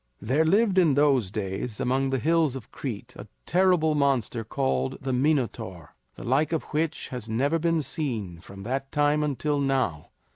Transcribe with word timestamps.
There 0.19 0.45
lived 0.45 0.79
in 0.79 0.95
those 0.95 1.29
days 1.29 1.79
among 1.79 2.09
the 2.09 2.17
hills 2.17 2.55
of 2.55 2.71
Crete 2.71 3.15
a 3.19 3.27
terrible 3.45 3.93
monster 3.93 4.43
called 4.43 4.97
the 4.99 5.13
Minotaur, 5.13 5.93
the 6.15 6.23
like 6.23 6.51
of 6.51 6.63
which 6.73 7.09
has 7.09 7.29
never 7.29 7.59
been 7.59 7.83
seen 7.83 8.39
from 8.39 8.63
that 8.63 8.91
time 8.91 9.21
until 9.21 9.59
now. 9.59 10.09